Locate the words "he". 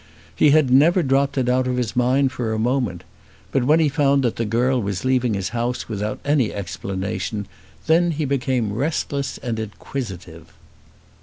0.35-0.49, 3.79-3.87, 8.09-8.25